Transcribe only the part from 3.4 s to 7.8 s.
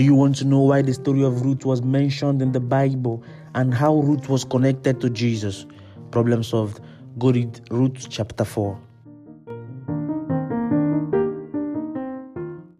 and how Ruth was connected to Jesus? Problem solved. Go read